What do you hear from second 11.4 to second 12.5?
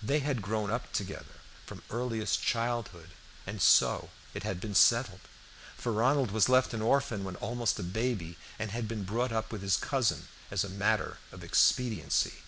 expediency.